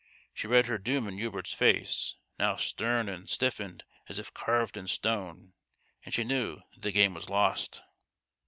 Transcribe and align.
She 0.33 0.47
read 0.47 0.65
her 0.65 0.79
doom 0.79 1.07
in 1.07 1.19
Hubert's 1.19 1.53
face, 1.53 2.15
now 2.39 2.55
stern 2.55 3.07
and 3.07 3.29
stiffened 3.29 3.83
as 4.09 4.17
if 4.17 4.33
carved 4.33 4.75
in 4.75 4.87
stone, 4.87 5.53
and 6.03 6.11
she 6.11 6.23
knew 6.23 6.61
that 6.73 6.81
the 6.81 6.91
game 6.91 7.13
was 7.13 7.29
lost. 7.29 7.83